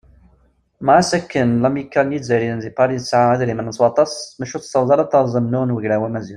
[0.83, 4.89] Ma ɣas akken lamikkal n yizzayriyen di Pari tesɛa idrimen s waṭas, maca ur tessaweḍ
[4.91, 6.29] ara ad teṛṛez amennuɣ n Ugraw Amaziɣ.